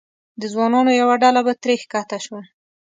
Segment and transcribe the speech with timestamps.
[0.41, 2.41] د ځوانانو یوه ډله به ترې ښکته شوه.